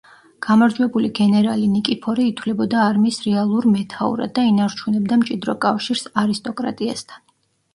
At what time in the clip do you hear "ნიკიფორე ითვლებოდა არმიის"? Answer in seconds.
1.73-3.19